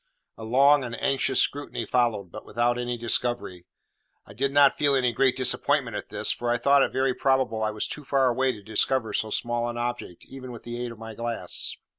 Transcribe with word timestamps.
A 0.35 0.43
long 0.43 0.83
and 0.83 0.99
anxious 0.99 1.39
scrutiny 1.39 1.85
followed, 1.85 2.31
but 2.31 2.43
without 2.43 2.79
any 2.79 2.97
discovery. 2.97 3.67
I 4.25 4.33
did 4.33 4.51
not 4.51 4.75
feel 4.75 4.95
any 4.95 5.09
very 5.09 5.13
great 5.13 5.37
disappointment 5.37 5.95
at 5.95 6.09
this, 6.09 6.31
for 6.31 6.49
I 6.49 6.57
thought 6.57 6.81
it 6.81 6.91
very 6.91 7.13
probable 7.13 7.61
I 7.61 7.69
was 7.69 7.85
too 7.87 8.03
far 8.03 8.27
away 8.27 8.51
to 8.51 8.63
discover 8.63 9.13
so 9.13 9.29
small 9.29 9.69
an 9.69 9.77
object, 9.77 10.25
even 10.27 10.51
with 10.51 10.63
the 10.63 10.83
aid 10.83 10.91
of 10.91 10.97
my 10.97 11.13
glass. 11.13 11.77